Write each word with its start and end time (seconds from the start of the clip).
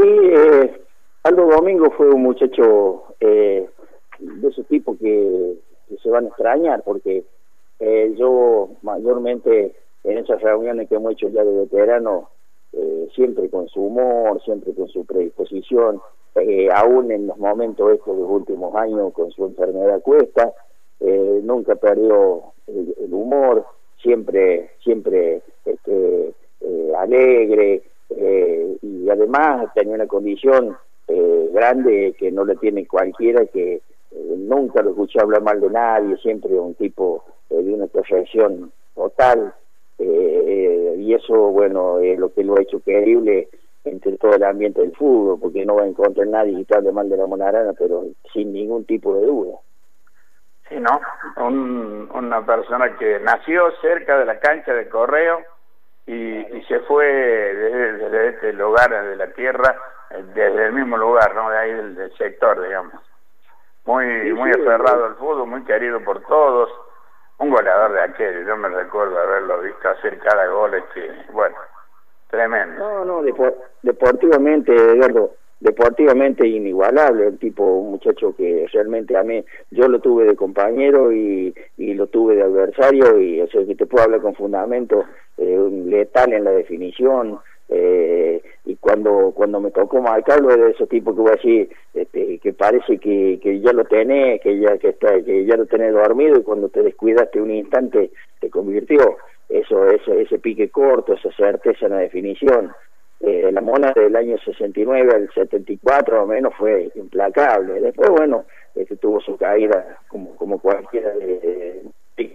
Sí, 0.00 0.04
eh, 0.04 0.80
Aldo 1.24 1.46
Domingo 1.46 1.90
fue 1.90 2.08
un 2.08 2.22
muchacho 2.22 3.02
eh, 3.18 3.68
de 4.20 4.48
ese 4.48 4.62
tipo 4.64 4.96
que, 4.96 5.56
se 6.00 6.08
van 6.08 6.26
a 6.26 6.28
extrañar 6.28 6.84
porque 6.84 7.24
eh, 7.80 8.14
yo 8.16 8.68
mayormente 8.82 9.74
en 10.04 10.18
esas 10.18 10.40
reuniones 10.40 10.88
que 10.88 10.94
hemos 10.94 11.14
hecho 11.14 11.28
ya 11.30 11.42
de 11.42 11.50
veterano, 11.50 12.28
eh, 12.74 13.08
siempre 13.12 13.50
con 13.50 13.66
su 13.68 13.80
humor, 13.80 14.40
siempre 14.44 14.72
con 14.72 14.86
su 14.86 15.04
predisposición, 15.04 16.00
eh, 16.36 16.68
aún 16.72 17.10
en 17.10 17.26
los 17.26 17.38
momentos 17.38 17.90
estos 17.90 18.14
de 18.14 18.22
los 18.22 18.30
últimos 18.30 18.76
años 18.76 19.12
con 19.14 19.32
su 19.32 19.46
enfermedad 19.46 20.00
cuesta, 20.02 20.52
nunca 21.00 21.74
perdió 21.74 22.52
el, 22.68 23.12
humor, 23.12 23.64
siempre, 24.00 24.70
siempre 24.84 25.42
este, 25.64 26.34
alegre, 26.96 27.82
eh, 28.20 28.76
y 28.82 29.08
además 29.08 29.72
tenía 29.74 29.94
una 29.94 30.08
condición 30.08 30.76
eh, 31.06 31.50
grande 31.52 32.16
que 32.18 32.32
no 32.32 32.44
le 32.44 32.56
tiene 32.56 32.84
cualquiera, 32.86 33.46
que 33.46 33.74
eh, 33.74 34.34
nunca 34.36 34.82
lo 34.82 34.90
escuché 34.90 35.20
hablar 35.20 35.42
mal 35.42 35.60
de 35.60 35.70
nadie, 35.70 36.16
siempre 36.16 36.52
un 36.54 36.74
tipo 36.74 37.24
de 37.48 37.72
una 37.72 37.86
proyección 37.86 38.72
total, 38.94 39.54
y 40.00 41.14
eso, 41.14 41.34
bueno, 41.50 41.98
es 42.00 42.18
lo 42.18 42.32
que 42.32 42.44
lo 42.44 42.56
ha 42.56 42.62
hecho 42.62 42.80
querible 42.80 43.48
entre 43.84 44.18
todo 44.18 44.34
el 44.34 44.42
ambiente 44.42 44.80
del 44.80 44.94
fútbol, 44.94 45.38
porque 45.40 45.64
no 45.64 45.76
va 45.76 45.84
a 45.84 45.86
encontrar 45.86 46.26
nadie 46.26 46.64
que 46.64 46.76
hable 46.76 46.92
mal 46.92 47.08
de 47.08 47.16
la 47.16 47.26
monarana, 47.26 47.72
pero 47.78 48.04
sin 48.32 48.52
ningún 48.52 48.84
tipo 48.84 49.14
de 49.14 49.26
duda. 49.26 49.58
Sí, 50.68 50.74
¿no? 50.78 51.00
Un, 51.42 52.10
una 52.14 52.44
persona 52.44 52.96
que 52.98 53.18
nació 53.20 53.70
cerca 53.80 54.18
de 54.18 54.26
la 54.26 54.38
cancha 54.38 54.74
de 54.74 54.88
correo, 54.88 55.38
y, 56.08 56.56
y 56.56 56.64
se 56.64 56.80
fue 56.80 57.04
desde, 57.04 57.92
desde, 57.92 58.28
este 58.28 58.52
lugar 58.54 58.88
de 58.90 59.14
la 59.14 59.26
tierra, 59.34 59.76
eh, 60.10 60.24
desde 60.34 60.66
el 60.66 60.72
mismo 60.72 60.96
lugar, 60.96 61.34
¿no? 61.34 61.50
De 61.50 61.58
ahí 61.58 61.72
del, 61.74 61.94
del 61.94 62.16
sector, 62.16 62.60
digamos. 62.62 62.94
Muy, 63.84 64.06
sí, 64.22 64.32
muy 64.32 64.50
sí, 64.54 64.60
aferrado 64.60 65.00
sí. 65.00 65.04
al 65.10 65.16
fútbol, 65.16 65.46
muy 65.46 65.64
querido 65.64 66.02
por 66.02 66.22
todos, 66.22 66.70
un 67.36 67.50
goleador 67.50 67.92
de 67.92 68.00
aquel, 68.00 68.46
yo 68.46 68.56
me 68.56 68.68
recuerdo 68.68 69.18
haberlo 69.18 69.60
visto 69.60 69.86
hacer 69.86 70.18
cada 70.20 70.46
gol, 70.46 70.82
que, 70.94 71.12
bueno, 71.30 71.56
tremendo. 72.30 72.78
No, 72.78 73.04
no, 73.04 73.22
depor 73.22 73.54
deportivamente, 73.82 74.74
Eduardo, 74.74 75.34
deportivamente 75.60 76.46
inigualable, 76.46 77.26
el 77.26 77.38
tipo, 77.38 77.64
un 77.64 77.92
muchacho 77.92 78.34
que 78.36 78.66
realmente 78.72 79.16
a 79.16 79.22
mí, 79.22 79.44
yo 79.70 79.88
lo 79.88 80.00
tuve 80.00 80.24
de 80.24 80.36
compañero 80.36 81.12
y, 81.12 81.54
y 81.76 81.94
lo 81.94 82.06
tuve 82.06 82.36
de 82.36 82.42
adversario 82.42 83.20
y 83.20 83.40
o 83.40 83.48
sea, 83.48 83.64
que 83.66 83.74
te 83.74 83.86
puedo 83.86 84.04
hablar 84.04 84.20
con 84.20 84.34
fundamento, 84.34 85.04
eh, 85.36 85.68
letal 85.86 86.32
en 86.32 86.44
la 86.44 86.52
definición, 86.52 87.40
eh, 87.70 88.40
y 88.64 88.76
cuando 88.76 89.32
cuando 89.34 89.60
me 89.60 89.70
tocó 89.70 90.00
marcarlo 90.00 90.56
de 90.56 90.70
esos 90.70 90.88
tipos 90.88 91.14
que 91.14 91.20
voy 91.20 91.30
a 91.30 91.36
decir 91.36 91.68
este, 91.92 92.38
que 92.38 92.54
parece 92.54 92.96
que, 92.96 93.38
que 93.42 93.60
ya 93.60 93.74
lo 93.74 93.84
tenés 93.84 94.40
que 94.40 94.58
ya 94.58 94.78
que 94.78 94.88
está 94.88 95.22
que 95.22 95.44
ya 95.44 95.54
lo 95.54 95.66
tenés 95.66 95.92
dormido 95.92 96.38
y 96.38 96.42
cuando 96.42 96.70
te 96.70 96.82
descuidaste 96.82 97.42
un 97.42 97.50
instante 97.50 98.10
te 98.40 98.48
convirtió. 98.48 99.18
Eso 99.50 99.86
ese, 99.86 100.22
ese 100.22 100.38
pique 100.38 100.70
corto 100.70 101.12
esa 101.12 101.30
certeza 101.32 101.86
en 101.86 101.92
la 101.92 101.98
definición 101.98 102.72
eh, 103.20 103.50
la 103.52 103.60
mona 103.60 103.92
del 103.92 104.14
año 104.14 104.36
69 104.38 105.12
al 105.12 105.30
74 105.34 106.14
más 106.14 106.24
o 106.24 106.26
menos 106.26 106.54
fue 106.56 106.90
implacable. 106.94 107.80
Después, 107.80 108.10
bueno, 108.10 108.44
este, 108.74 108.96
tuvo 108.96 109.20
su 109.20 109.36
caída 109.36 109.98
como, 110.08 110.36
como 110.36 110.60
cualquiera 110.60 111.10
de, 111.14 111.38
de 111.38 111.82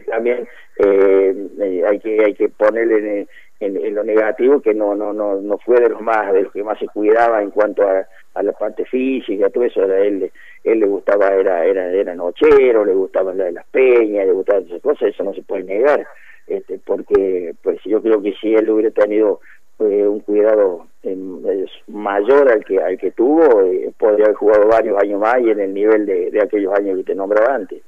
también 0.08 0.48
eh, 0.78 1.48
eh, 1.60 1.84
hay 1.90 2.00
que 2.00 2.24
hay 2.24 2.34
que 2.34 2.50
ponerle 2.50 3.28
en, 3.60 3.96
lo 3.96 4.04
negativo 4.04 4.62
que 4.62 4.74
no 4.74 4.96
no 4.96 5.14
no 5.14 5.42
no 5.42 5.58
fue 5.58 5.80
de 5.80 5.90
los 5.90 6.02
más 6.02 6.34
de 6.34 6.44
los 6.44 6.54
que 6.54 6.64
más 6.64 6.80
se 6.80 6.88
cuidaba 6.88 7.42
en 7.42 7.52
cuanto 7.52 7.88
a, 7.88 8.08
a 8.34 8.44
la 8.44 8.54
parte 8.54 8.86
física 8.86 9.50
todo 9.50 9.64
eso 9.66 9.84
era 9.84 10.00
él 10.00 10.32
él 10.64 10.80
le 10.80 10.86
gustaba 10.86 11.34
era 11.34 11.66
era 11.66 11.92
era 11.92 12.16
nochero 12.16 12.86
le 12.86 12.94
gustaba 12.94 13.34
la 13.34 13.46
de 13.46 13.52
las 13.54 13.66
peñas 13.68 14.26
le 14.26 14.34
gustaba 14.34 14.60
esas 14.60 14.82
cosas 14.82 15.10
eso 15.10 15.24
no 15.24 15.34
se 15.34 15.44
puede 15.44 15.64
negar 15.64 16.06
este 16.48 16.80
porque 16.86 17.54
pues 17.62 17.80
yo 17.86 18.02
creo 18.02 18.22
que 18.22 18.34
si 18.34 18.54
él 18.54 18.70
hubiera 18.70 18.92
tenido 18.92 19.40
eh, 19.80 20.06
cuidado 20.44 20.88
eh, 21.04 21.66
mayor 21.88 22.52
al 22.52 22.64
que 22.66 22.82
al 22.82 22.98
que 22.98 23.12
tuvo 23.12 23.62
eh, 23.62 23.94
podría 23.98 24.26
haber 24.26 24.38
jugado 24.38 24.68
varios 24.68 25.02
años 25.02 25.20
más 25.20 25.40
y 25.40 25.52
en 25.52 25.60
el 25.60 25.74
nivel 25.74 26.06
de, 26.06 26.32
de 26.32 26.42
aquellos 26.42 26.74
años 26.74 26.98
que 26.98 27.04
te 27.04 27.16
nombraba 27.16 27.56
antes 27.56 27.82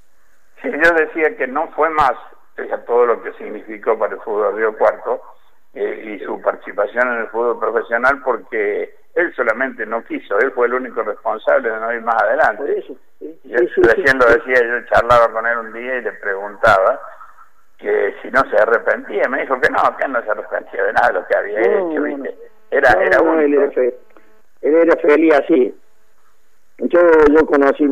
sí, 0.61 0.69
yo 0.71 0.91
decía 0.95 1.35
que 1.37 1.47
no 1.47 1.67
fue 1.75 1.89
más 1.89 2.13
a 2.57 2.77
todo 2.85 3.05
lo 3.05 3.21
que 3.21 3.33
significó 3.33 3.97
para 3.99 4.15
el 4.15 4.21
fútbol 4.21 4.55
Río 4.55 4.77
Cuarto 4.77 5.21
eh, 5.73 6.15
y 6.15 6.23
su 6.23 6.41
participación 6.41 7.07
en 7.07 7.21
el 7.21 7.27
fútbol 7.27 7.59
profesional 7.59 8.21
porque 8.23 8.95
él 9.15 9.33
solamente 9.35 9.85
no 9.85 10.03
quiso, 10.03 10.37
él 10.39 10.51
fue 10.51 10.67
el 10.67 10.73
único 10.73 11.01
responsable 11.01 11.69
de 11.69 11.79
no 11.79 11.93
ir 11.93 12.01
más 12.01 12.21
adelante. 12.21 12.57
Por 12.57 12.69
eso, 12.69 12.95
sí, 13.19 13.39
y 13.45 13.53
él, 13.53 13.71
sí, 13.73 13.81
recién 13.81 14.17
lo 14.17 14.25
decía, 14.25 14.55
yo 14.65 14.85
charlaba 14.87 15.31
con 15.31 15.45
él 15.47 15.57
un 15.57 15.73
día 15.73 15.97
y 15.97 16.01
le 16.01 16.11
preguntaba 16.13 16.99
que 17.77 18.13
si 18.21 18.29
no 18.29 18.41
se 18.49 18.57
arrepentía, 18.57 19.27
me 19.29 19.41
dijo 19.41 19.59
que 19.59 19.69
no, 19.69 19.97
que 19.97 20.05
él 20.05 20.11
no 20.11 20.23
se 20.23 20.31
arrepentía 20.31 20.83
de 20.83 20.93
nada 20.93 21.07
de 21.07 21.13
lo 21.13 21.27
que 21.27 21.37
había 21.37 21.59
no, 21.59 21.91
hecho, 21.91 22.03
¿viste? 22.03 22.35
Era, 22.71 22.91
no, 22.93 23.01
era 23.01 23.17
no, 23.19 23.39
él 23.39 23.53
era, 23.53 23.71
fe, 23.71 23.95
él 24.61 24.75
era 24.75 24.95
feliz 24.97 25.33
así. 25.33 25.75
Yo, 26.77 26.99
yo 27.33 27.45
conocí, 27.45 27.85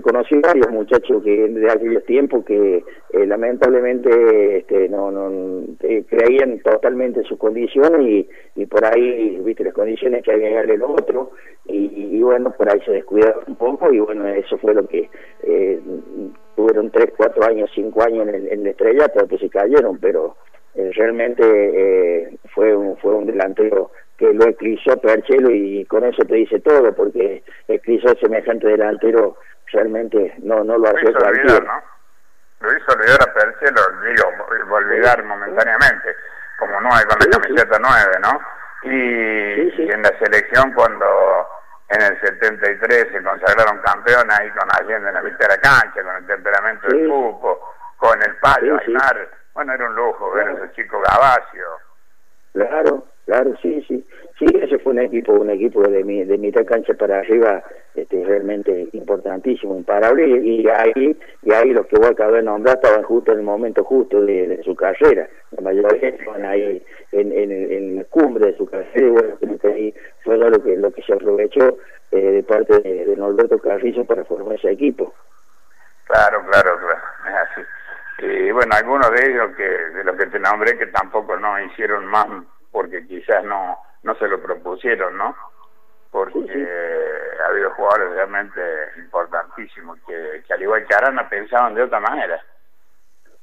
conocí 0.00 0.34
varios 0.36 0.70
muchachos 0.70 1.22
que 1.22 1.48
de 1.48 1.70
aquellos 1.70 2.02
tiempos 2.06 2.42
que 2.46 2.82
eh, 3.12 3.26
lamentablemente 3.26 4.58
este, 4.58 4.88
no, 4.88 5.10
no 5.10 5.64
eh, 5.82 6.04
creían 6.08 6.58
totalmente 6.60 7.20
en 7.20 7.26
sus 7.26 7.38
condiciones 7.38 8.00
y, 8.00 8.28
y 8.54 8.64
por 8.64 8.82
ahí, 8.86 9.38
viste, 9.44 9.62
las 9.62 9.74
condiciones 9.74 10.22
que 10.22 10.32
había 10.32 10.62
el 10.62 10.82
otro 10.82 11.32
y, 11.66 12.16
y, 12.16 12.22
bueno, 12.22 12.50
por 12.56 12.70
ahí 12.70 12.80
se 12.86 12.92
descuidaron 12.92 13.44
un 13.46 13.56
poco 13.56 13.92
y 13.92 14.00
bueno, 14.00 14.26
eso 14.26 14.56
fue 14.56 14.72
lo 14.72 14.88
que 14.88 15.10
eh, 15.42 15.78
tuvieron 16.58 16.90
tres, 16.90 17.12
cuatro 17.16 17.44
años, 17.46 17.70
cinco 17.72 18.02
años 18.02 18.26
en 18.26 18.34
el, 18.34 18.48
en 18.48 18.60
el 18.62 18.66
estrellato, 18.66 19.20
después 19.20 19.40
se 19.40 19.48
cayeron, 19.48 19.96
pero 20.00 20.36
eh, 20.74 20.90
realmente 20.96 21.44
eh, 21.44 22.36
fue 22.52 22.74
un, 22.74 22.96
fue 22.98 23.14
un 23.14 23.26
delantero 23.26 23.92
que 24.16 24.34
lo 24.34 24.44
eclipsó 24.48 24.96
Perchelo 24.96 25.52
y 25.52 25.84
con 25.84 26.02
eso 26.02 26.24
te 26.26 26.34
dice 26.34 26.58
todo, 26.58 26.92
porque 26.96 27.44
eclipsó 27.68 28.12
semejante 28.20 28.66
delantero 28.66 29.36
realmente 29.70 30.34
no 30.38 30.64
no 30.64 30.78
lo 30.78 30.88
hace 30.88 31.12
cualquiera. 31.12 31.60
¿no? 31.60 32.66
Lo 32.66 32.76
hizo 32.76 32.92
olvidar 32.92 33.20
a 33.22 33.32
Perchelo, 33.32 33.80
digo, 34.02 34.74
olvidar 34.74 35.24
momentáneamente, 35.24 36.08
como 36.58 36.80
nueve 36.80 37.04
con 37.08 37.18
la 37.20 37.38
camiseta 37.38 37.78
nueve, 37.80 38.16
¿no? 38.20 38.40
Y, 38.82 39.70
sí, 39.70 39.76
sí. 39.76 39.82
y 39.84 39.90
en 39.92 40.02
la 40.02 40.18
selección 40.18 40.72
cuando 40.72 41.06
en 41.88 42.02
el 42.02 42.20
73 42.20 43.08
se 43.12 43.22
consagraron 43.22 43.78
campeones 43.78 44.38
ahí 44.38 44.50
con 44.50 44.68
Allende 44.78 45.08
en 45.08 45.14
la 45.14 45.22
mitad 45.22 45.38
de 45.38 45.48
la 45.48 45.58
cancha, 45.58 46.02
con 46.02 46.16
el 46.16 46.26
temperamento 46.26 46.88
sí. 46.90 46.96
del 46.96 47.08
fútbol, 47.08 47.58
con 47.96 48.22
el 48.22 48.36
Payo 48.36 48.78
sí, 48.84 48.92
Aymar. 48.92 49.30
Bueno, 49.54 49.72
era 49.72 49.86
un 49.86 49.94
lujo 49.94 50.30
ver 50.32 50.48
a 50.48 50.52
ese 50.52 50.72
chico 50.72 51.00
Gavacio. 51.00 51.66
Claro, 52.52 53.06
claro, 53.28 53.54
sí, 53.60 53.84
sí. 53.86 54.04
Sí, 54.38 54.46
ese 54.60 54.78
fue 54.78 54.92
un 54.92 55.00
equipo, 55.00 55.32
un 55.32 55.50
equipo 55.50 55.82
de, 55.82 56.02
mi, 56.02 56.24
de 56.24 56.38
mitad 56.38 56.64
cancha 56.64 56.94
para 56.94 57.18
arriba 57.18 57.62
este, 57.94 58.24
realmente 58.24 58.88
importantísimo, 58.92 59.76
imparable, 59.76 60.26
y 60.26 60.66
ahí, 60.68 61.18
y 61.42 61.52
ahí 61.52 61.70
los 61.70 61.86
que 61.88 61.96
vos 61.96 62.10
acabas 62.10 62.36
de 62.36 62.42
nombrar 62.42 62.76
estaban 62.76 63.02
justo 63.02 63.32
en 63.32 63.38
el 63.38 63.44
momento 63.44 63.84
justo 63.84 64.20
de, 64.24 64.60
su 64.64 64.74
carrera, 64.74 65.28
la 65.50 65.62
mayoría 65.62 66.08
estaban 66.08 66.44
ahí 66.46 66.82
en, 67.12 67.32
en, 67.32 67.96
la 67.96 68.04
cumbre 68.04 68.46
de 68.46 68.56
su 68.56 68.66
carrera, 68.66 68.88
y 68.94 69.10
bueno, 69.10 69.58
ahí 69.64 69.94
fue 70.22 70.38
lo 70.38 70.62
que, 70.62 70.76
lo 70.76 70.90
que 70.92 71.02
se 71.02 71.12
aprovechó 71.12 71.78
eh, 72.12 72.20
de 72.20 72.42
parte 72.44 72.80
de, 72.80 73.04
de 73.04 73.16
Norberto 73.16 73.58
Carrizo 73.58 74.04
para 74.04 74.24
formar 74.24 74.54
ese 74.54 74.70
equipo. 74.70 75.12
Claro, 76.06 76.42
claro, 76.50 76.78
claro, 76.78 77.00
es 77.26 77.34
así. 77.34 77.62
Y 78.20 78.50
bueno, 78.50 78.72
algunos 78.74 79.10
de 79.10 79.30
ellos 79.30 79.50
que 79.56 79.62
de 79.62 80.04
los 80.04 80.16
que 80.16 80.26
te 80.26 80.38
nombré 80.38 80.78
que 80.78 80.86
tampoco 80.86 81.36
no 81.36 81.60
hicieron 81.64 82.06
más 82.06 82.26
porque 82.70 83.06
quizás 83.06 83.44
no 83.44 83.76
no 84.02 84.14
se 84.16 84.28
lo 84.28 84.40
propusieron, 84.40 85.16
¿no? 85.16 85.34
Porque 86.10 86.40
sí, 86.40 86.48
sí. 86.52 86.60
ha 87.42 87.48
habido 87.48 87.70
jugadores 87.72 88.10
realmente 88.12 88.60
importantísimos 88.98 89.98
que, 90.06 90.42
que 90.46 90.54
al 90.54 90.62
igual 90.62 90.86
que 90.86 90.94
Arana 90.94 91.28
pensaban 91.28 91.74
de 91.74 91.82
otra 91.82 92.00
manera. 92.00 92.40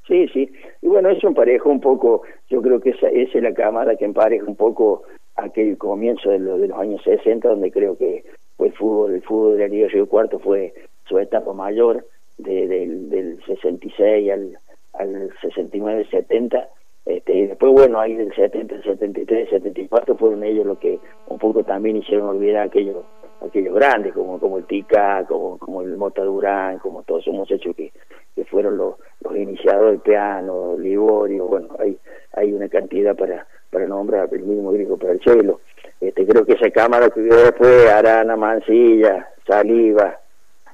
Sí, 0.08 0.28
sí. 0.30 0.52
Y 0.82 0.88
bueno, 0.88 1.10
eso 1.10 1.28
emparejó 1.28 1.70
un 1.70 1.82
poco, 1.82 2.24
yo 2.50 2.62
creo 2.62 2.80
que 2.80 2.92
esa, 2.92 3.08
esa 3.08 3.38
es 3.38 3.44
la 3.44 3.54
cámara 3.54 3.96
que 3.96 4.06
empareja 4.06 4.46
un 4.46 4.56
poco 4.56 5.04
aquel 5.36 5.78
comienzo 5.78 6.30
de, 6.30 6.40
lo, 6.40 6.58
de 6.58 6.68
los 6.68 6.80
años 6.80 7.02
60, 7.04 7.48
donde 7.48 7.72
creo 7.72 7.98
que 7.98 8.24
fue 8.58 8.68
el 8.68 8.74
fútbol, 8.74 9.16
el 9.16 9.24
fútbol 9.24 9.58
de 9.58 9.64
la 9.64 9.68
Liga 9.68 9.88
Río 9.90 10.08
Cuarto 10.08 10.40
fue 10.40 10.74
su 11.08 11.20
etapa 11.20 11.54
mayor, 11.54 12.06
de, 12.38 12.68
del, 12.68 13.10
del 13.10 13.44
66 13.46 14.32
al, 14.32 14.58
al 14.94 15.34
69, 15.42 16.08
70, 16.10 16.68
este, 17.06 17.34
y 17.34 17.48
después, 17.48 17.72
bueno, 17.72 18.00
ahí 18.00 18.16
del 18.16 18.34
70, 18.34 18.82
73, 18.82 19.50
74 19.50 20.18
fueron 20.18 20.44
ellos 20.44 20.66
los 20.66 20.80
que 20.80 21.00
un 21.28 21.38
poco 21.38 21.64
también 21.64 21.98
hicieron 21.98 22.30
olvidar 22.30 22.68
aquellos 22.68 23.06
aquellos 23.46 23.76
grandes, 23.76 24.14
como 24.14 24.40
como 24.40 24.58
el 24.58 24.66
Tica, 24.66 25.24
como, 25.28 25.60
como 25.60 25.82
el 25.82 25.96
Mota 25.98 26.24
Durán, 26.24 26.80
como 26.80 27.04
todos 27.04 27.22
esos 27.22 27.34
muchachos 27.36 27.76
que, 27.76 27.92
que 28.34 28.46
fueron 28.46 28.78
los, 28.78 28.96
los 29.22 29.36
iniciadores 29.36 29.92
del 29.92 30.00
piano, 30.02 30.76
Liborio, 30.80 31.46
bueno, 31.46 31.70
hay 31.78 31.98
hay 32.34 32.54
una 32.54 32.68
cantidad 32.70 33.16
para 33.16 33.46
para 33.70 33.86
nombrar, 33.88 34.30
el 34.32 34.44
mismo 34.44 34.72
griego 34.72 34.98
para 34.98 35.14
el 35.14 35.20
chelo, 35.20 35.60
este, 36.02 36.26
creo 36.26 36.46
que 36.46 36.54
esa 36.54 36.72
cámara 36.72 37.10
que 37.10 37.22
vio 37.22 37.36
después, 37.36 37.90
Arana, 37.90 38.36
Mancilla, 38.36 39.30
Saliva, 39.48 40.20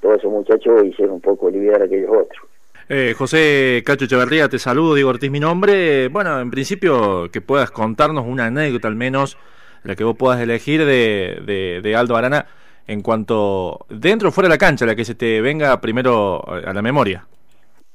todos 0.02 0.20
esos 0.20 0.32
muchachos 0.32 0.84
hicieron 0.86 1.16
un 1.16 1.22
poco 1.22 1.48
olvidar 1.48 1.82
aquellos 1.82 2.10
otros. 2.10 2.51
Eh, 2.90 3.14
José 3.18 3.84
Cacho 3.86 4.06
Echeverría, 4.06 4.50
te 4.50 4.60
saludo, 4.60 4.96
Diego 4.96 5.10
Ortiz 5.10 5.32
mi 5.32 5.40
nombre. 5.40 6.08
Bueno, 6.10 6.40
en 6.40 6.52
principio 6.52 7.30
que 7.32 7.42
puedas 7.42 7.72
contarnos 7.72 8.26
una 8.28 8.46
anécdota 8.46 8.88
al 8.88 8.96
menos, 8.96 9.38
la 9.84 9.96
que 9.96 10.04
vos 10.04 10.16
puedas 10.18 10.42
elegir 10.42 10.86
de, 10.86 11.82
de, 11.82 11.96
Aldo 11.96 12.16
Arana 12.16 12.46
en 12.88 13.02
cuanto 13.02 13.86
dentro 13.90 14.30
o 14.30 14.32
fuera 14.32 14.48
de 14.48 14.56
la 14.56 14.58
cancha, 14.58 14.86
la 14.86 14.96
que 14.96 15.06
se 15.06 15.16
te 15.16 15.42
venga 15.42 15.80
primero 15.80 16.44
a 16.48 16.74
la 16.74 16.82
memoria. 16.82 17.26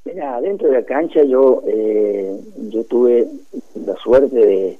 Mira, 0.04 0.40
dentro 0.40 0.68
de 0.68 0.74
la 0.74 0.84
cancha 0.84 1.22
yo, 1.24 1.62
eh, 1.66 2.32
yo 2.70 2.84
tuve 2.84 3.26
la 3.74 3.96
suerte 3.96 4.36
de, 4.36 4.78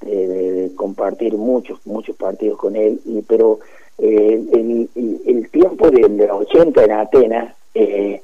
de, 0.00 0.74
compartir 0.74 1.34
muchos, 1.34 1.86
muchos 1.86 2.16
partidos 2.16 2.58
con 2.58 2.74
él, 2.74 2.98
y, 3.04 3.20
pero 3.22 3.60
eh, 3.98 4.42
el, 4.52 4.88
el, 5.26 5.50
tiempo 5.50 5.90
de, 5.90 6.08
los 6.08 6.48
80 6.48 6.84
en 6.84 6.92
Atenas, 6.92 7.54
eh, 7.74 8.22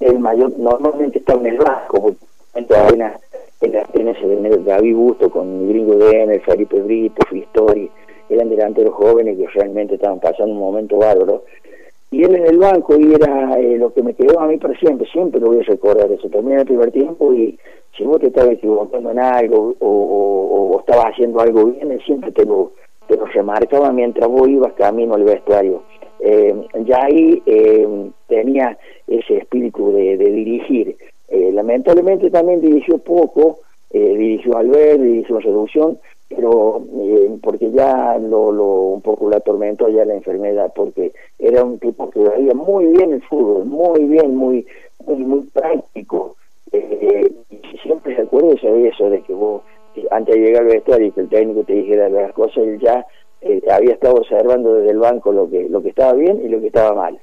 el 0.00 0.18
mayor 0.18 0.58
normalmente 0.58 1.18
estaba 1.18 1.40
en 1.40 1.46
el 1.46 1.58
banco, 1.58 2.14
en 2.54 2.64
Atenas, 2.64 3.20
en 3.60 3.76
Atenas 3.76 4.64
David 4.64 4.94
Busto 4.94 5.30
con 5.30 5.68
Gringo 5.68 5.94
el 5.94 6.40
Felipe 6.42 6.80
Brito, 6.80 7.26
Fistori, 7.28 7.90
eran 8.28 8.50
delanteros 8.50 8.94
jóvenes 8.94 9.36
que 9.36 9.46
realmente 9.48 9.94
estaban 9.94 10.20
pasando 10.20 10.52
un 10.52 10.60
momento 10.60 10.98
bárbaro 10.98 11.44
y 12.10 12.24
él 12.24 12.36
en 12.36 12.46
el 12.46 12.58
banco 12.58 12.98
y 12.98 13.12
era 13.12 13.58
eh, 13.58 13.76
lo 13.76 13.92
que 13.92 14.02
me 14.02 14.14
quedó 14.14 14.40
a 14.40 14.46
mí 14.46 14.56
para 14.56 14.74
siempre, 14.78 15.06
siempre 15.10 15.40
lo 15.40 15.48
voy 15.48 15.60
a 15.60 15.64
recordar 15.64 16.10
eso, 16.10 16.28
termina 16.28 16.60
el 16.60 16.66
primer 16.66 16.90
tiempo 16.90 17.34
y 17.34 17.58
si 17.96 18.04
vos 18.04 18.18
te 18.20 18.28
estabas 18.28 18.52
equivocando 18.52 19.10
en 19.10 19.18
algo 19.18 19.74
o, 19.80 19.88
o, 19.88 20.80
estabas 20.80 21.12
haciendo 21.12 21.40
algo 21.40 21.66
bien, 21.66 21.90
él 21.90 22.00
siempre 22.06 22.32
te 22.32 22.46
lo, 22.46 22.72
te 23.08 23.16
lo 23.16 23.26
remarcaba 23.26 23.92
mientras 23.92 24.26
vos 24.26 24.48
ibas 24.48 24.72
camino 24.72 25.14
al 25.14 25.24
vestuario. 25.24 25.82
Eh, 26.20 26.54
ya 26.84 27.04
ahí 27.04 27.42
eh, 27.46 28.10
tenía 28.26 28.76
ese 29.06 29.38
espíritu 29.38 29.92
de, 29.92 30.16
dirigir. 30.16 30.96
lamentablemente 31.30 32.30
también 32.30 32.60
dirigió 32.60 32.98
poco, 32.98 33.60
dirigió 33.90 34.56
al 34.56 34.68
ver, 34.68 35.00
dirigió 35.00 35.40
Seducción, 35.40 35.98
pero 36.28 36.82
eh, 37.00 37.38
porque 37.42 37.70
ya 37.70 38.18
lo, 38.18 38.52
lo 38.52 38.66
un 38.66 39.02
poco 39.02 39.30
la 39.30 39.38
atormentó 39.38 39.88
ya 39.88 40.04
la 40.04 40.14
enfermedad 40.14 40.72
porque 40.74 41.12
era 41.38 41.64
un 41.64 41.78
tipo 41.78 42.10
que 42.10 42.20
veía 42.20 42.54
muy 42.54 42.86
bien 42.86 43.14
el 43.14 43.22
fútbol 43.22 43.64
muy 43.64 44.04
bien 44.04 44.36
muy 44.36 44.66
muy, 45.06 45.24
muy 45.24 45.42
práctico 45.52 46.36
eh, 46.72 47.32
y 47.50 47.78
siempre 47.78 48.14
se 48.14 48.22
acuerda 48.22 48.48
de 48.48 48.88
eso 48.88 49.08
de 49.08 49.22
que 49.22 49.32
vos 49.32 49.62
antes 50.10 50.34
de 50.34 50.40
llegar 50.40 50.62
al 50.62 50.68
vestuario 50.68 51.06
y 51.06 51.12
que 51.12 51.20
el 51.22 51.28
técnico 51.30 51.64
te 51.64 51.72
dijera 51.72 52.08
las 52.10 52.32
cosas 52.32 52.58
él 52.58 52.78
ya 52.78 53.06
eh, 53.40 53.62
había 53.70 53.94
estado 53.94 54.14
observando 54.14 54.74
desde 54.74 54.90
el 54.90 54.98
banco 54.98 55.32
lo 55.32 55.48
que 55.48 55.68
lo 55.68 55.82
que 55.82 55.90
estaba 55.90 56.12
bien 56.14 56.40
y 56.44 56.48
lo 56.48 56.60
que 56.60 56.68
estaba 56.68 56.94
mal 56.94 57.20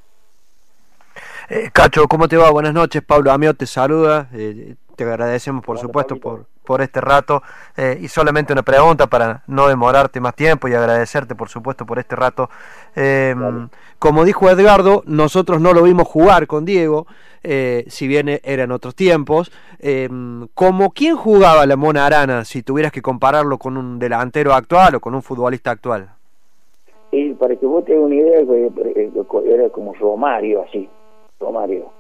eh, 1.50 1.70
Cacho, 1.72 2.08
¿cómo 2.08 2.28
te 2.28 2.38
va? 2.38 2.50
Buenas 2.50 2.74
noches, 2.74 3.04
Pablo 3.04 3.32
Amio 3.32 3.54
te 3.54 3.68
saluda. 3.68 4.30
te 4.32 5.04
agradecemos, 5.04 5.64
por 5.64 5.78
supuesto, 5.78 6.16
por, 6.16 6.48
por 6.66 6.82
este 6.82 7.00
rato. 7.00 7.42
Eh, 7.78 7.98
y 8.02 8.08
solamente 8.08 8.52
una 8.52 8.64
pregunta 8.64 9.08
para 9.08 9.44
no 9.48 9.68
demorarte 9.68 10.20
más 10.20 10.36
tiempo 10.36 10.68
y 10.68 10.74
agradecerte, 10.74 11.36
por 11.36 11.50
supuesto, 11.50 11.86
por 11.86 12.00
este 12.00 12.16
rato. 12.16 12.50
Em, 12.96 13.70
como 14.00 14.26
dijo 14.26 14.50
Edgardo, 14.50 15.04
nosotros 15.06 15.62
no 15.62 15.74
lo 15.74 15.84
vimos 15.84 16.08
jugar 16.08 16.48
con 16.48 16.66
Diego, 16.66 17.08
eh, 17.44 17.86
si 17.88 18.08
bien 18.08 18.40
eran 18.44 18.72
otros 18.72 18.96
tiempos. 18.96 19.52
Em, 19.80 20.48
¿Como 20.54 20.92
quién 20.92 21.16
jugaba 21.16 21.66
la 21.66 21.76
Mona 21.76 22.06
Arana 22.06 22.44
si 22.44 22.64
tuvieras 22.64 22.92
que 22.92 23.02
compararlo 23.02 23.58
con 23.58 23.78
un 23.78 24.00
delantero 24.00 24.54
actual 24.54 24.96
o 24.96 25.00
con 25.00 25.16
un 25.16 25.22
futbolista 25.22 25.72
actual? 25.72 26.10
Y 27.12 27.34
para 27.36 27.56
que 27.56 27.66
vos 27.66 27.86
tengas 27.86 28.04
una 28.04 28.16
idea, 28.16 28.40
era 29.46 29.70
como 29.70 29.94
Romario, 29.94 30.64
así. 30.64 30.90
Romario. 31.40 31.92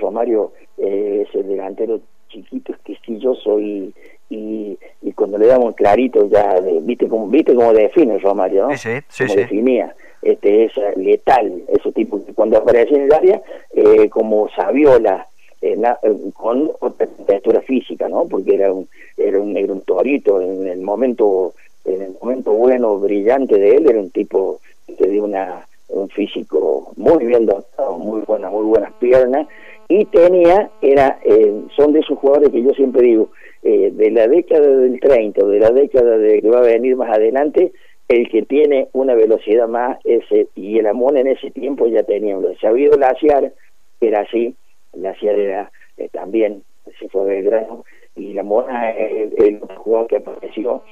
Romario 0.00 0.52
eh, 0.78 1.24
es 1.26 1.34
el 1.34 1.48
delantero 1.48 2.00
chiquito, 2.28 2.72
exquistilloso 2.72 3.60
y, 3.60 3.94
y, 4.30 4.78
y 5.02 5.12
cuando 5.12 5.38
le 5.38 5.46
damos 5.46 5.74
clarito 5.74 6.28
ya, 6.28 6.60
viste 6.82 7.08
como 7.08 7.28
viste 7.28 7.54
cómo 7.54 7.72
define 7.72 8.18
Romario, 8.18 8.68
¿no? 8.68 8.76
Sí, 8.76 8.90
sí, 9.08 9.26
como 9.26 9.36
definía, 9.36 9.94
este 10.22 10.64
es 10.64 10.72
letal, 10.96 11.62
ese 11.68 11.92
tipo 11.92 12.24
que 12.24 12.34
cuando 12.34 12.58
aparece 12.58 12.94
en 12.94 13.02
el 13.02 13.12
área, 13.12 13.42
eh, 13.72 14.08
como 14.08 14.48
Saviola, 14.50 15.26
eh, 15.60 15.76
eh, 16.02 16.16
con 16.34 16.70
otra 16.80 17.06
temperatura 17.06 17.60
física, 17.62 18.08
¿no? 18.08 18.26
Porque 18.26 18.54
era 18.54 18.72
un, 18.72 18.88
era 19.16 19.40
un, 19.40 19.56
era 19.56 19.72
un 19.72 19.80
torito 19.80 20.40
en 20.40 20.66
el 20.66 20.80
momento, 20.80 21.54
en 21.84 22.02
el 22.02 22.16
momento 22.20 22.52
bueno, 22.52 22.98
brillante 22.98 23.58
de 23.58 23.76
él, 23.76 23.88
era 23.88 23.98
un 23.98 24.10
tipo 24.10 24.60
que 24.86 25.06
dio 25.08 25.24
una 25.24 25.64
un 25.88 26.08
físico 26.10 26.92
muy 26.96 27.26
bien 27.26 27.46
dotado, 27.46 27.98
muy 27.98 28.20
buenas, 28.20 28.52
muy 28.52 28.64
buenas 28.64 28.92
piernas, 28.94 29.46
y 29.88 30.04
tenía, 30.06 30.70
era, 30.82 31.18
eh, 31.24 31.62
son 31.74 31.92
de 31.92 32.00
esos 32.00 32.18
jugadores 32.18 32.50
que 32.50 32.62
yo 32.62 32.70
siempre 32.72 33.02
digo, 33.02 33.30
eh, 33.62 33.90
de 33.92 34.10
la 34.10 34.28
década 34.28 34.66
del 34.66 35.00
30 35.00 35.44
o 35.44 35.48
de 35.48 35.60
la 35.60 35.70
década 35.70 36.18
de 36.18 36.42
que 36.42 36.48
va 36.48 36.58
a 36.58 36.62
venir 36.62 36.94
más 36.96 37.10
adelante, 37.10 37.72
el 38.08 38.28
que 38.28 38.42
tiene 38.42 38.88
una 38.92 39.14
velocidad 39.14 39.66
más, 39.66 39.98
ese, 40.04 40.48
y 40.54 40.78
el 40.78 40.86
Amón 40.86 41.16
en 41.16 41.26
ese 41.26 41.50
tiempo 41.50 41.86
ya 41.86 42.02
tenía, 42.02 42.36
lo 42.36 42.54
sabido 42.56 42.98
Laciar, 42.98 43.52
era 44.00 44.20
así, 44.20 44.54
Laciar 44.92 45.38
era 45.38 45.72
eh, 45.96 46.08
también, 46.12 46.62
se 46.98 47.08
fue 47.08 47.24
Belgrano, 47.24 47.84
y 48.14 48.34
la 48.34 48.42
Mona 48.42 48.90
es 48.90 49.32
el, 49.38 49.60
jugador 49.60 50.08
que 50.08 50.16
apareció 50.16 50.82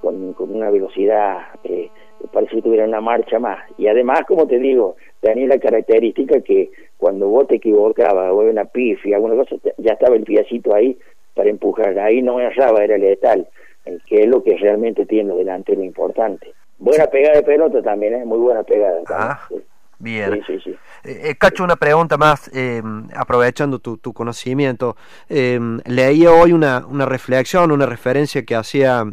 con, 0.00 0.32
con, 0.34 0.54
una 0.54 0.70
velocidad, 0.70 1.38
parece 2.32 2.56
que 2.56 2.62
tuviera 2.62 2.84
una 2.84 3.00
marcha 3.00 3.38
más, 3.38 3.58
y 3.78 3.86
además, 3.86 4.22
como 4.26 4.46
te 4.46 4.58
digo, 4.58 4.96
tenía 5.20 5.46
la 5.46 5.58
característica 5.58 6.40
que 6.40 6.70
cuando 6.96 7.28
vos 7.28 7.46
te 7.46 7.56
equivocabas 7.56 8.30
o 8.32 8.36
una 8.38 8.64
pifia, 8.64 9.16
alguna 9.16 9.36
cosa, 9.36 9.56
ya 9.78 9.92
estaba 9.92 10.16
el 10.16 10.24
piecito 10.24 10.74
ahí 10.74 10.98
para 11.34 11.50
empujar. 11.50 11.98
Ahí 11.98 12.20
no 12.20 12.40
erraba, 12.40 12.82
era 12.82 12.98
letal, 12.98 13.46
que 14.06 14.22
es 14.22 14.26
lo 14.26 14.42
que 14.42 14.56
realmente 14.56 15.06
tiene 15.06 15.34
delante 15.34 15.76
lo 15.76 15.84
importante. 15.84 16.52
Buena 16.78 17.06
pegada 17.06 17.36
de 17.36 17.42
pelota 17.44 17.82
también, 17.82 18.14
es 18.14 18.22
¿eh? 18.22 18.24
muy 18.24 18.38
buena 18.38 18.62
pegada. 18.62 19.02
Ah, 19.08 19.40
bien. 19.98 20.42
Sí, 20.46 20.58
sí, 20.64 20.70
eh, 21.04 21.30
eh, 21.30 21.34
Cacho, 21.36 21.64
una 21.64 21.76
pregunta 21.76 22.16
más, 22.16 22.50
aprovechando 23.14 23.78
tu, 23.78 23.96
tu 23.98 24.12
conocimiento. 24.12 24.96
leía 25.28 26.32
hoy 26.32 26.52
una, 26.52 26.86
una 26.86 27.06
reflexión, 27.06 27.70
una 27.70 27.86
referencia 27.86 28.44
que 28.44 28.54
hacía 28.54 29.04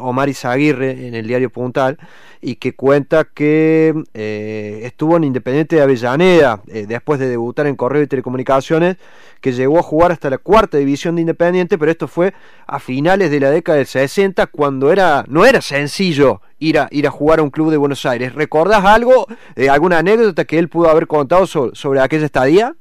Omar 0.00 0.28
Izaguirre 0.28 1.06
en 1.08 1.14
el 1.14 1.26
diario 1.26 1.50
Puntal, 1.50 1.98
y 2.40 2.56
que 2.56 2.74
cuenta 2.74 3.24
que 3.24 3.94
eh, 4.14 4.80
estuvo 4.84 5.16
en 5.16 5.24
Independiente 5.24 5.76
de 5.76 5.82
Avellaneda 5.82 6.62
eh, 6.68 6.86
después 6.86 7.18
de 7.18 7.28
debutar 7.28 7.66
en 7.66 7.76
Correo 7.76 8.02
y 8.02 8.06
Telecomunicaciones, 8.06 8.98
que 9.40 9.52
llegó 9.52 9.78
a 9.78 9.82
jugar 9.82 10.12
hasta 10.12 10.30
la 10.30 10.38
cuarta 10.38 10.78
división 10.78 11.16
de 11.16 11.22
Independiente, 11.22 11.78
pero 11.78 11.90
esto 11.90 12.08
fue 12.08 12.34
a 12.66 12.78
finales 12.78 13.30
de 13.30 13.40
la 13.40 13.50
década 13.50 13.78
del 13.78 13.86
60 13.86 14.46
cuando 14.46 14.92
era 14.92 15.24
no 15.28 15.44
era 15.44 15.60
sencillo 15.60 16.40
ir 16.58 16.78
a 16.78 16.88
ir 16.90 17.06
a 17.06 17.10
jugar 17.10 17.40
a 17.40 17.42
un 17.42 17.50
club 17.50 17.70
de 17.70 17.76
Buenos 17.76 18.06
Aires. 18.06 18.34
¿Recordás 18.34 18.84
algo, 18.84 19.26
eh, 19.56 19.68
alguna 19.68 19.98
anécdota 19.98 20.44
que 20.44 20.58
él 20.58 20.68
pudo 20.68 20.88
haber 20.88 21.06
contado 21.06 21.46
sobre, 21.46 22.00
aquella 22.00 22.26
estadía? 22.26 22.74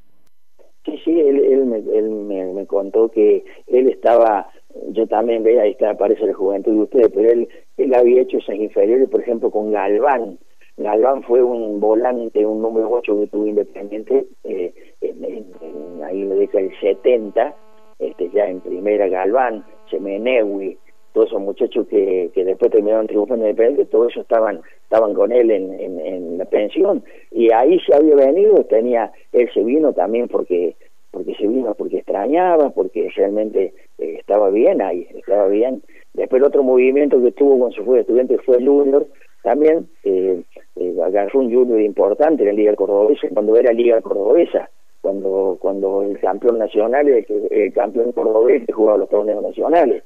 Sí, 0.86 1.00
sí, 1.04 1.20
él, 1.20 1.40
él, 1.40 1.66
me, 2.10 2.54
me 2.54 2.66
contó 2.66 3.10
que 3.10 3.44
él 3.68 3.90
estaba 3.90 4.50
yo 4.90 5.08
también 5.08 5.44
veía, 5.44 5.64
ahí 5.64 5.72
está, 5.72 5.92
aparece 5.92 6.26
la 6.26 6.34
juventud 6.34 6.74
de 6.74 6.82
ustedes, 6.82 7.10
pero 7.14 7.32
él, 7.32 7.48
él 7.78 7.94
había 7.94 8.22
hecho 8.22 8.38
esas 8.38 8.56
inferiores, 8.56 9.10
por 9.10 9.22
ejemplo, 9.22 9.50
con 9.50 9.72
Galván. 9.72 10.38
Galván 10.78 11.24
fue 11.24 11.42
un 11.42 11.80
volante, 11.80 12.46
un 12.46 12.62
número 12.62 12.92
8 12.92 13.22
que 13.22 13.28
tuvo 13.28 13.48
Independiente, 13.48 14.26
eh, 14.44 14.74
en, 15.02 16.04
ahí 16.04 16.22
en 16.22 16.30
la 16.30 16.36
década 16.36 16.64
del 16.64 16.80
70, 16.80 17.56
este, 18.00 18.30
ya 18.32 18.48
en 18.48 18.60
primera 18.60 19.08
Galván, 19.08 19.64
Semenewi, 19.90 20.78
todos 21.16 21.30
esos 21.30 21.42
muchachos 21.42 21.88
que, 21.88 22.30
que 22.34 22.44
después 22.44 22.70
terminaron 22.72 23.08
triunfando 23.08 23.46
en 23.46 23.52
Independiente, 23.52 23.90
todos 23.90 24.12
ellos 24.12 24.24
estaban 24.24 24.60
estaban 24.84 25.14
con 25.14 25.32
él 25.32 25.50
en, 25.50 25.72
en, 25.80 26.38
la 26.38 26.44
pensión, 26.44 27.04
y 27.32 27.52
ahí 27.54 27.80
se 27.80 27.96
había 27.96 28.16
venido, 28.16 28.66
tenía, 28.66 29.14
él 29.32 29.50
se 29.54 29.64
vino 29.64 29.94
también 29.94 30.28
porque 30.28 30.76
porque 31.12 31.34
se 31.36 31.48
vino, 31.48 31.74
porque 31.76 32.00
extrañaba, 32.00 32.72
porque 32.72 33.10
realmente 33.16 33.74
eh, 33.98 34.18
estaba 34.20 34.50
bien 34.50 34.82
ahí, 34.82 35.08
estaba 35.16 35.48
bien. 35.48 35.82
Después 36.14 36.42
el 36.42 36.48
otro 36.48 36.62
movimiento 36.62 37.22
que 37.24 37.32
tuvo 37.32 37.60
cuando 37.60 37.78
se 37.78 37.84
fue 37.84 38.02
estudiante 38.02 38.38
fue 38.40 38.58
el 38.58 38.68
Junior, 38.68 39.08
también 39.42 39.88
eh, 40.04 40.42
eh, 40.76 40.96
agarró 41.02 41.40
un 41.40 41.54
Junior 41.54 41.80
importante 41.80 42.44
en 42.44 42.50
la 42.50 42.54
Liga 42.54 42.76
Cordobesa, 42.76 43.30
cuando 43.34 43.56
era 43.56 43.72
Liga 43.72 44.02
Cordobesa, 44.02 44.70
cuando 45.00 45.58
cuando 45.62 46.02
el 46.02 46.20
campeón 46.20 46.58
nacional, 46.58 47.08
el, 47.08 47.26
el 47.50 47.72
campeón 47.72 48.12
cordobés 48.12 48.66
que 48.66 48.74
jugaba 48.74 48.98
los 48.98 49.10
torneos 49.10 49.42
nacionales, 49.42 50.04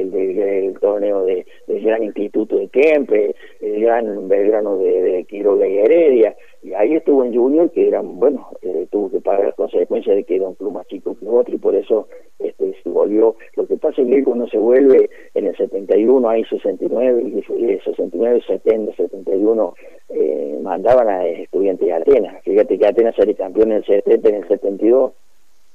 el, 0.00 0.10
del 0.10 0.78
torneo 0.80 1.24
de, 1.24 1.46
del 1.66 1.82
gran 1.82 2.02
instituto 2.02 2.56
de 2.56 2.68
Kempe, 2.68 3.34
el 3.60 3.80
gran 3.80 4.28
Belgrano 4.28 4.78
de, 4.78 5.02
de 5.02 5.24
Quiroga 5.24 5.66
y 5.66 5.78
Heredia, 5.78 6.36
y 6.64 6.72
ahí 6.72 6.94
estuvo 6.94 7.22
en 7.22 7.34
Junior, 7.34 7.70
que 7.70 7.86
eran, 7.86 8.18
bueno, 8.18 8.48
eh, 8.62 8.86
tuvo 8.90 9.10
que 9.10 9.20
pagar 9.20 9.44
las 9.44 9.54
consecuencias 9.54 10.16
de 10.16 10.24
que 10.24 10.36
era 10.36 10.48
un 10.48 10.54
club 10.54 10.72
más 10.72 10.86
que 10.86 11.02
otro 11.04 11.54
y 11.54 11.58
por 11.58 11.74
eso 11.74 12.08
este, 12.38 12.74
se 12.82 12.88
volvió. 12.88 13.36
Lo 13.54 13.66
que 13.66 13.76
pasa 13.76 14.00
es 14.00 14.08
que 14.08 14.24
cuando 14.24 14.48
se 14.48 14.56
vuelve 14.56 15.10
en 15.34 15.46
el 15.46 15.54
71, 15.54 16.26
hay 16.26 16.42
69, 16.44 17.22
y 17.22 17.42
69, 17.42 18.42
70, 18.46 18.96
71, 18.96 19.74
eh, 20.08 20.58
mandaban 20.62 21.06
a 21.06 21.26
estudiantes 21.26 21.86
de 21.86 21.92
Atenas. 21.92 22.42
Fíjate 22.42 22.78
que 22.78 22.86
Atenas 22.86 23.14
sale 23.14 23.34
campeón 23.34 23.72
en 23.72 23.78
el 23.78 23.84
70, 23.84 24.28
en 24.30 24.34
el 24.36 24.48
72, 24.48 25.12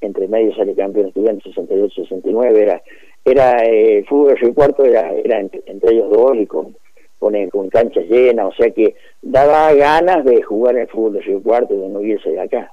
entre 0.01 0.27
medio 0.27 0.55
sale 0.55 0.73
campeón 0.73 1.09
estudiante 1.09 1.43
68, 1.43 2.03
69, 2.03 2.81
era, 3.25 3.57
era 3.59 3.61
el 3.61 4.05
fútbol 4.05 4.35
del 4.39 4.53
cuarto 4.53 4.85
era, 4.85 5.11
era 5.13 5.39
entre, 5.39 5.61
ellos 5.91 6.09
dos 6.09 6.35
y 6.35 6.45
con 6.45 6.75
con, 7.19 7.33
con 7.49 7.69
canchas 7.69 8.05
llenas, 8.05 8.45
o 8.45 8.53
sea 8.53 8.71
que 8.71 8.95
daba 9.21 9.73
ganas 9.73 10.23
de 10.23 10.41
jugar 10.41 10.77
el 10.77 10.87
fútbol 10.87 11.13
de 11.13 11.21
Río 11.21 11.43
Cuarto 11.43 11.73
y 11.73 11.77
de 11.77 11.89
no 11.89 12.01
irse 12.01 12.29
de 12.29 12.39
acá. 12.39 12.71